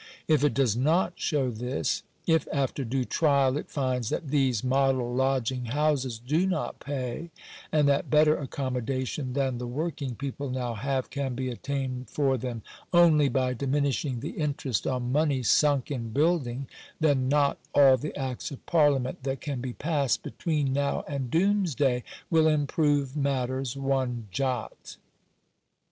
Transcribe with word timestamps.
If 0.27 0.43
it 0.43 0.55
does 0.55 0.75
not 0.75 1.13
show 1.17 1.51
this— 1.51 2.01
if, 2.25 2.47
after 2.51 2.83
due 2.83 3.05
trial, 3.05 3.55
it 3.55 3.69
finds 3.69 4.09
that 4.09 4.29
these 4.29 4.63
Model 4.63 5.13
Lodging 5.13 5.65
Houses 5.65 6.17
do 6.17 6.47
not 6.47 6.79
pay, 6.79 7.29
and 7.71 7.87
that 7.87 8.09
better 8.09 8.35
accommodation 8.35 9.33
than 9.33 9.59
the 9.59 9.67
working 9.67 10.15
people 10.15 10.49
now 10.49 10.73
have 10.73 11.11
can 11.11 11.35
be 11.35 11.51
obtained 11.51 12.09
for 12.09 12.35
them 12.35 12.63
only 12.91 13.29
by 13.29 13.53
diminishing 13.53 14.21
the 14.21 14.31
interest 14.31 14.87
on 14.87 15.11
money 15.11 15.43
sunk 15.43 15.91
in 15.91 16.09
building, 16.09 16.65
then 16.99 17.29
not 17.29 17.59
all 17.75 17.95
the 17.95 18.15
acts 18.17 18.49
of 18.49 18.65
parliament 18.65 19.21
that 19.21 19.39
can 19.39 19.61
be 19.61 19.73
passed 19.73 20.23
between 20.23 20.73
now 20.73 21.05
and 21.07 21.29
doomsday 21.29 22.03
will 22.31 22.47
improve 22.47 23.15
matters 23.15 23.77
one 23.77 24.27
jot. 24.31 24.97